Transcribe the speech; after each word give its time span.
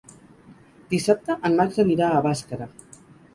Dissabte 0.93 1.35
en 1.51 1.59
Max 1.59 1.77
anirà 1.85 2.09
a 2.15 2.25
Bàscara. 2.29 2.69